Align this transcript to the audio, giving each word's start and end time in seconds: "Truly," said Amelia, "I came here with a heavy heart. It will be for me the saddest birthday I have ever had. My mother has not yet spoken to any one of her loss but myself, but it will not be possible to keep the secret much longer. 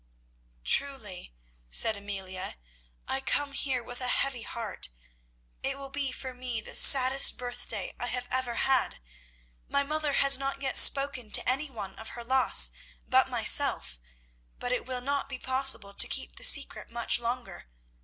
"Truly," 0.63 1.31
said 1.69 1.95
Amelia, 1.95 2.55
"I 3.07 3.21
came 3.21 3.51
here 3.51 3.83
with 3.83 4.01
a 4.01 4.07
heavy 4.07 4.41
heart. 4.41 4.89
It 5.61 5.77
will 5.77 5.91
be 5.91 6.11
for 6.11 6.33
me 6.33 6.59
the 6.59 6.75
saddest 6.75 7.37
birthday 7.37 7.93
I 7.99 8.07
have 8.07 8.27
ever 8.31 8.55
had. 8.55 8.99
My 9.67 9.83
mother 9.83 10.13
has 10.13 10.39
not 10.39 10.59
yet 10.59 10.75
spoken 10.75 11.29
to 11.33 11.47
any 11.47 11.69
one 11.69 11.93
of 11.99 12.17
her 12.17 12.23
loss 12.23 12.71
but 13.07 13.29
myself, 13.29 13.99
but 14.57 14.71
it 14.71 14.87
will 14.87 15.01
not 15.01 15.29
be 15.29 15.37
possible 15.37 15.93
to 15.93 16.07
keep 16.07 16.35
the 16.35 16.43
secret 16.43 16.89
much 16.89 17.19
longer. 17.19 17.67